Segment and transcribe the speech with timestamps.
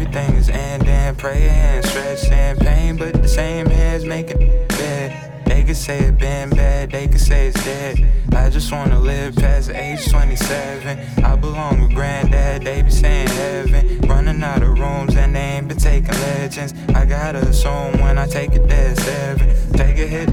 [0.00, 4.38] Everything is ending, praying, stress and pain, but the same hands making
[4.68, 5.44] bed.
[5.44, 8.10] They could say it been bad, they could say it's dead.
[8.32, 11.22] I just wanna live past age 27.
[11.22, 14.00] I belong with granddad, they be saying heaven.
[14.08, 16.72] Running out of rooms and they ain't been taking legends.
[16.94, 19.54] I gotta assume when I take it dead seven.
[19.74, 20.30] Take a hit,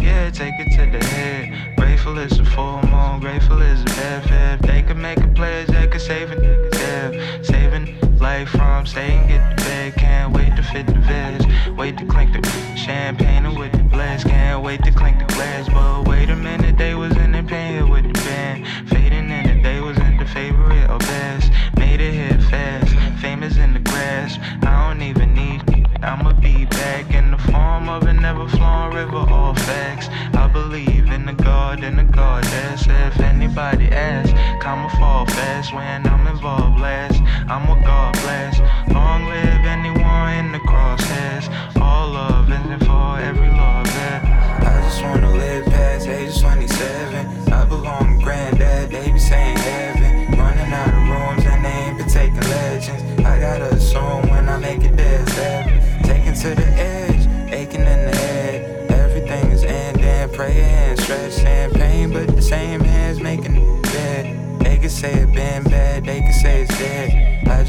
[0.00, 1.76] yeah, take it to the head.
[1.76, 5.66] Grateful is a full moon, grateful is a half If They could make a pledge,
[5.66, 7.97] they could save it, saving.
[8.20, 11.46] Life from staying, get the bed, can't wait to fit the vest.
[11.76, 15.68] Wait to clink the champagne and with the blast, can't wait to clink the glass.
[15.68, 18.66] But wait a minute, they was in the pain with the band.
[18.88, 21.52] Fading in the day was in the favorite or best.
[21.76, 24.36] Made it hit fast, famous in the grass.
[24.62, 25.62] I don't even need,
[26.02, 30.08] I'ma be back in the form of an ever flowing river, all facts.
[30.34, 32.84] I believe in the God and the Goddess.
[32.88, 36.80] If anybody asks, come fall fast when I'm involved.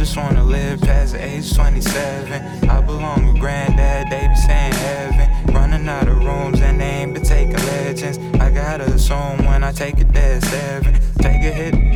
[0.10, 2.68] just wanna live past age 27.
[2.68, 5.54] I belong with granddad, they be saying heaven.
[5.54, 8.18] Running out of rooms and they ain't been taking legends.
[8.42, 10.96] I gotta assume when I take it, there's seven.
[11.20, 11.88] Take a hit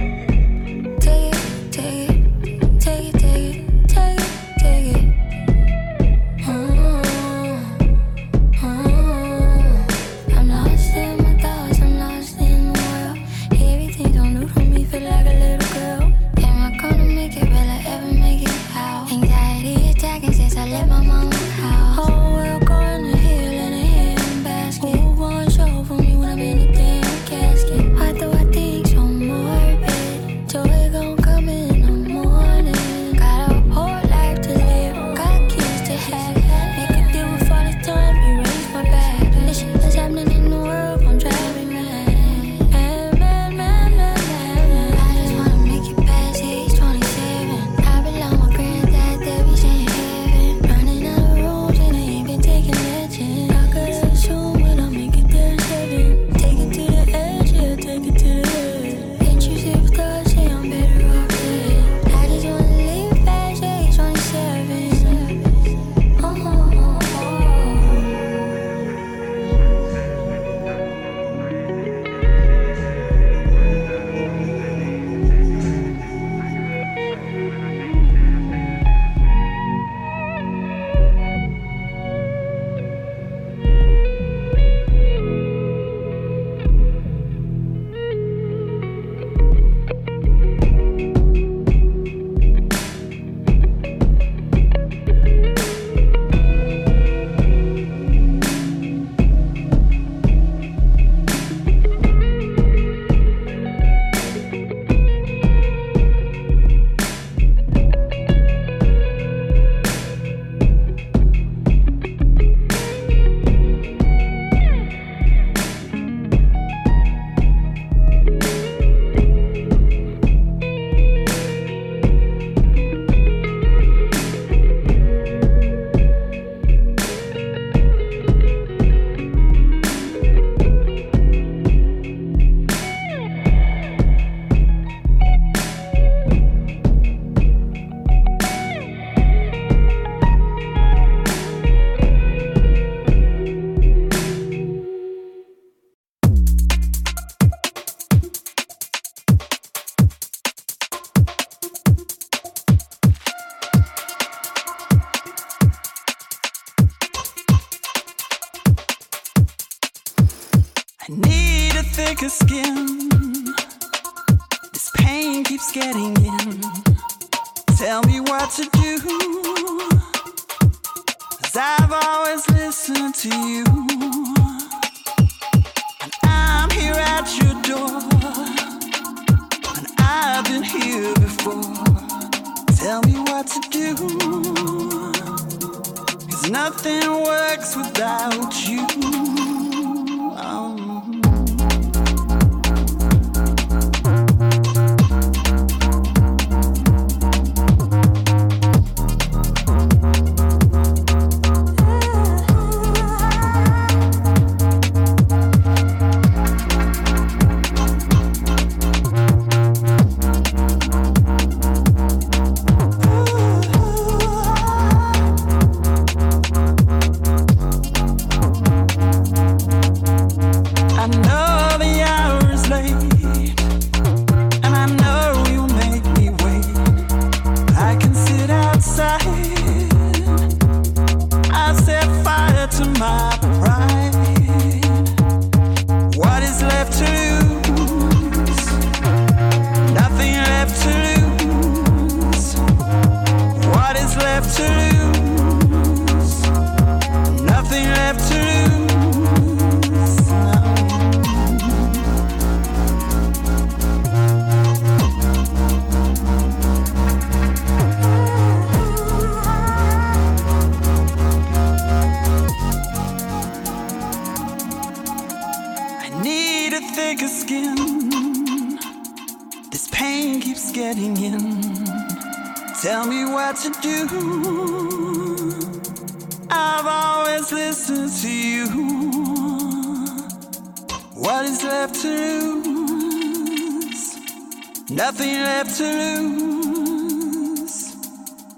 [285.64, 287.96] left to lose?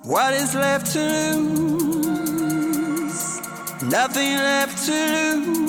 [0.04, 2.62] What is left to lose?
[3.84, 5.65] Nothing left to lose.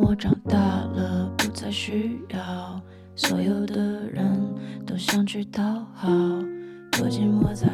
[0.00, 2.80] 我长大了不再需要
[3.14, 3.74] 所有的
[4.10, 4.26] 人
[4.86, 5.62] 都想去讨
[5.94, 6.08] 好
[6.92, 7.66] 躲进我在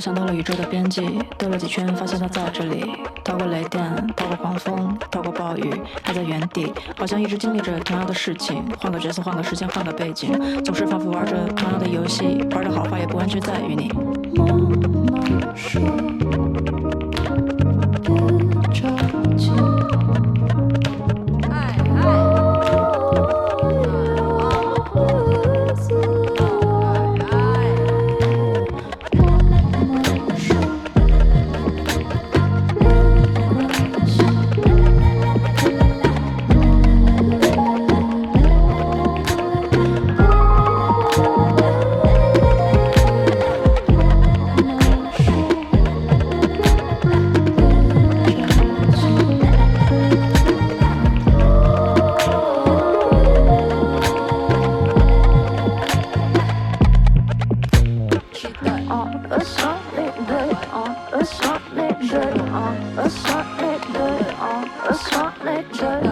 [0.00, 2.90] 想到了宇宙的边际，兜了几圈，发现他在这里。
[3.22, 5.70] 逃过雷电，逃过狂风，逃过暴雨，
[6.02, 8.64] 还在原地，好像一直经历着同样的事情。
[8.78, 10.32] 换个角色，换个时间，换个背景，
[10.64, 12.42] 总是反复玩着同样的游戏。
[12.50, 13.92] 玩的好坏也不完全在于你。
[65.42, 65.78] let us.
[65.80, 66.09] go.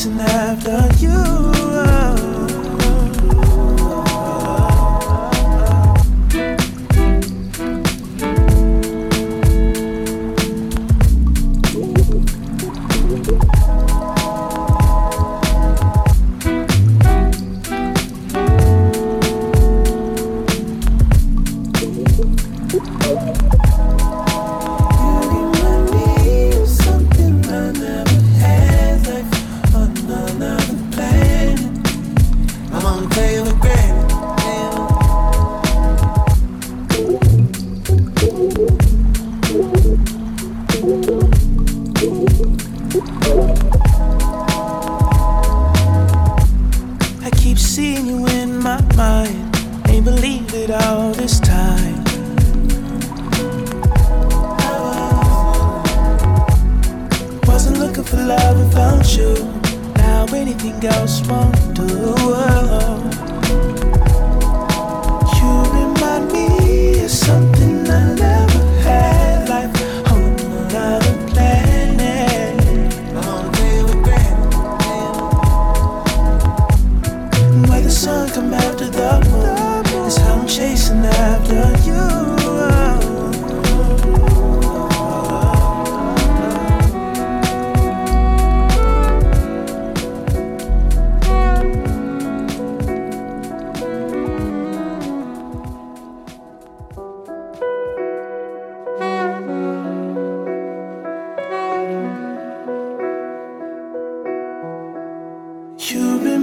[0.00, 0.89] chasing after
[47.90, 49.56] Seen you in my mind.
[49.88, 52.04] Ain't believed it all this time.
[57.48, 59.34] Wasn't looking for love and found you.
[59.96, 61.88] Now anything else won't do.
[65.38, 68.29] You remind me of something I love.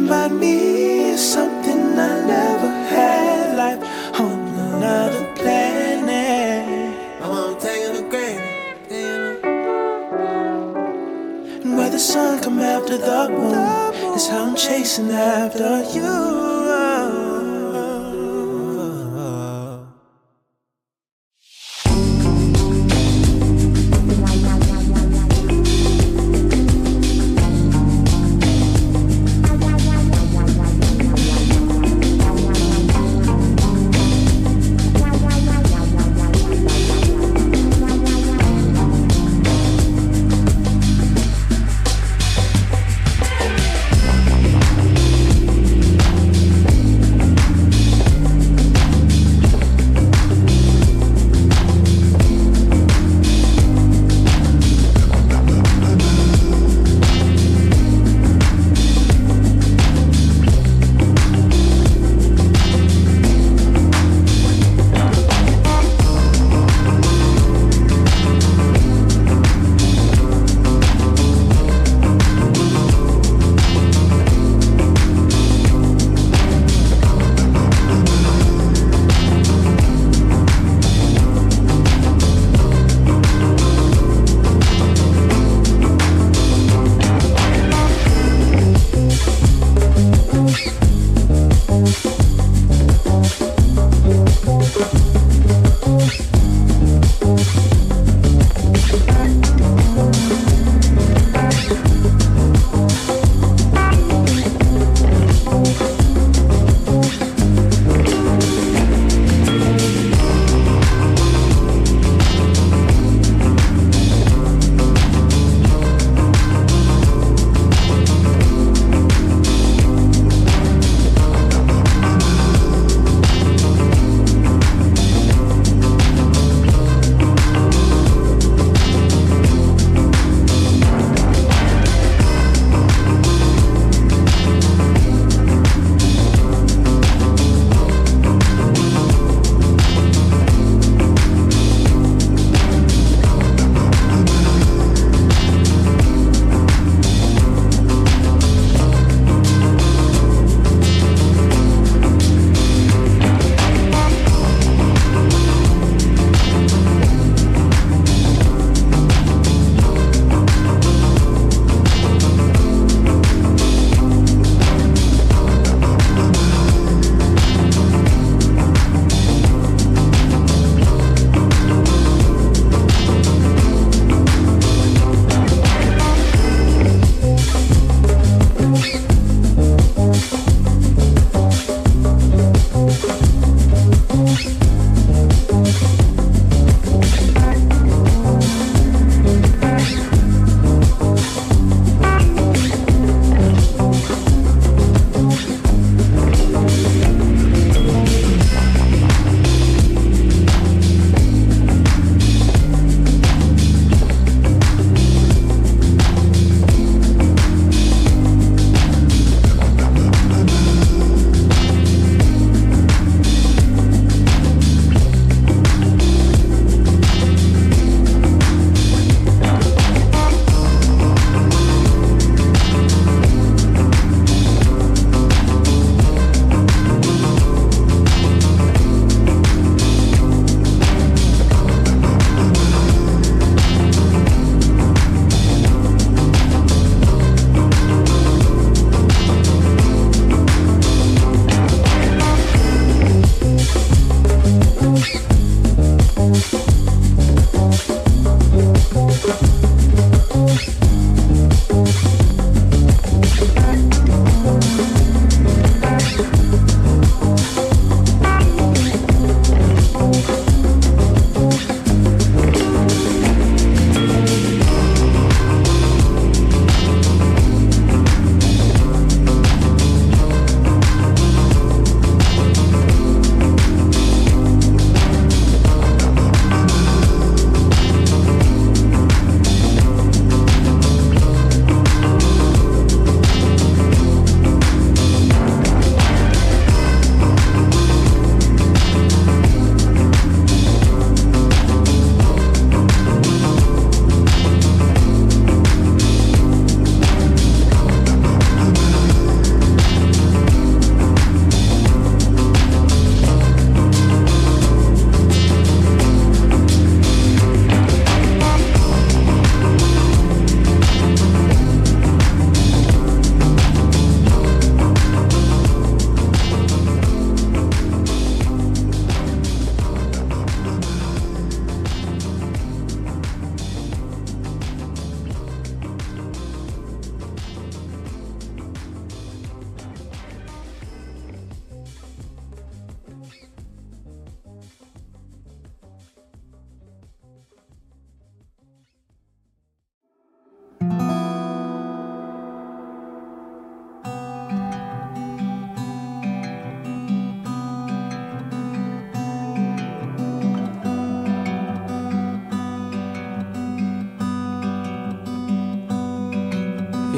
[0.07, 3.83] Remind me of something I never had, life
[4.17, 4.39] on
[4.71, 6.95] another planet.
[7.21, 8.05] I won't take it for.
[11.61, 16.76] And where the sun come after the moon is how I'm chasing after you.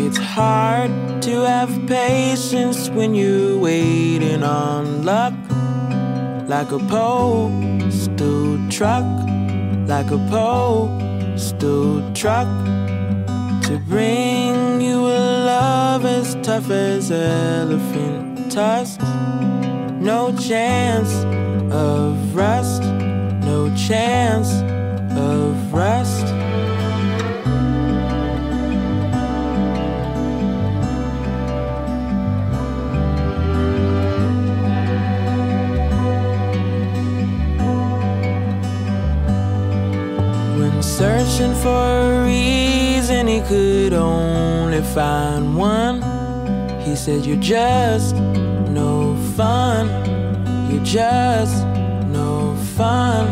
[0.09, 5.35] It's hard to have patience when you're waiting on luck.
[6.47, 9.05] Like a postal truck,
[9.85, 12.47] like a postal truck.
[13.67, 19.03] To bring you a love as tough as elephant tusks.
[20.01, 21.13] No chance
[21.71, 22.81] of rust,
[23.45, 24.49] no chance
[25.15, 26.28] of rust.
[40.99, 46.01] Searching for a reason, he could only find one.
[46.81, 48.15] He said, You're just
[48.79, 49.87] no fun.
[50.69, 51.65] You're just
[52.17, 53.27] no fun.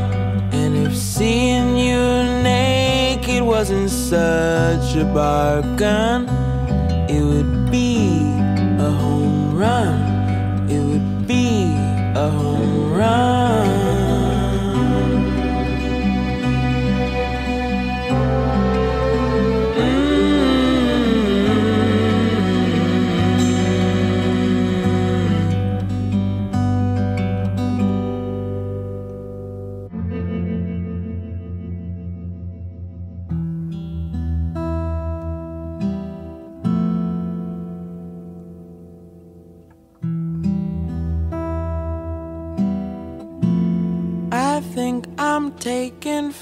[0.53, 1.99] And if seeing you
[2.41, 6.29] naked wasn't such a bargain,
[7.09, 8.21] it would be
[8.79, 10.69] a home run.
[10.69, 11.65] It would be
[12.15, 13.66] a home run.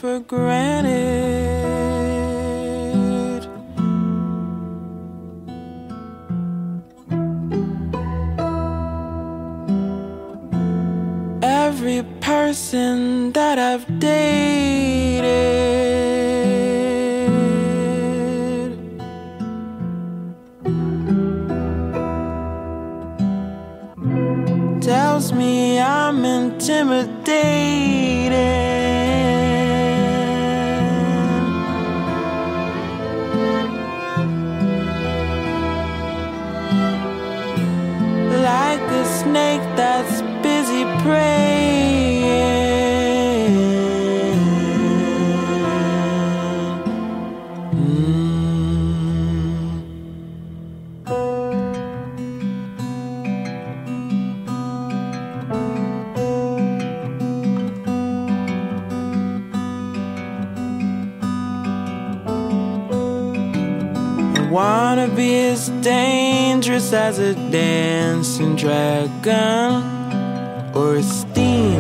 [0.06, 0.91] For granted.
[11.41, 15.26] Every person that I've dated
[24.82, 27.85] tells me I'm intimidated.
[66.76, 69.82] Dangerous as a dancing dragon
[70.76, 71.80] or a steam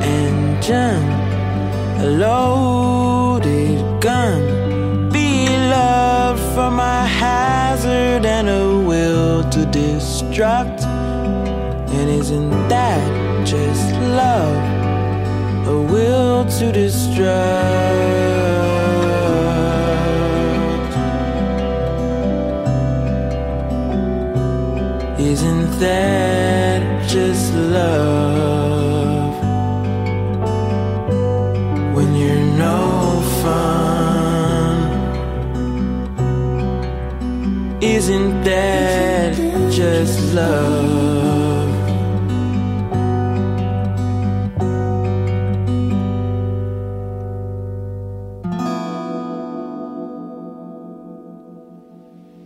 [0.00, 1.02] engine,
[2.00, 5.10] a loaded gun.
[5.10, 10.82] Be love for my hazard and a will to destruct.
[10.84, 15.66] And isn't that just love?
[15.66, 18.57] A will to destruct.
[25.78, 29.34] That just love?
[31.94, 34.76] When you're no fun,
[37.80, 39.36] isn't that
[39.70, 41.68] just love?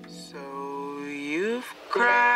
[0.06, 0.38] So
[1.06, 2.31] you've cried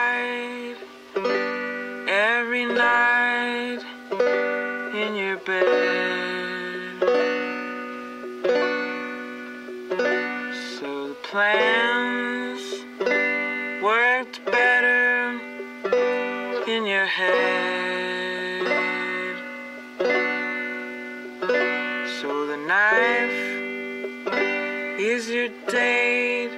[25.68, 26.50] date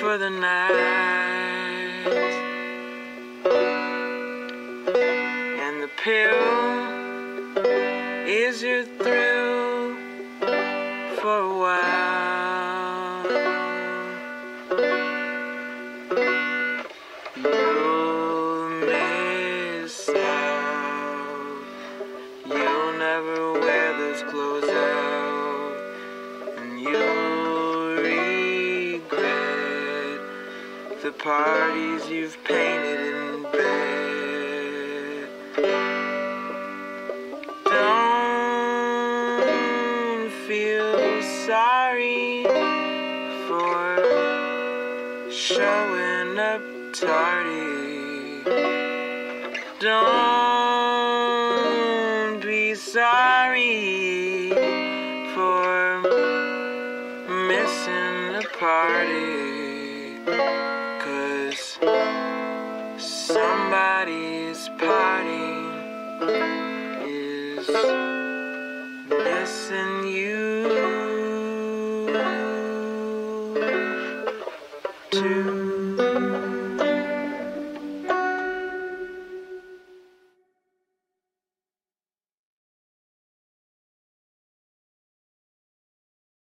[0.00, 0.72] for the night.
[5.64, 6.36] And the pill
[8.26, 9.55] is your thrill
[31.06, 33.15] the parties you've painted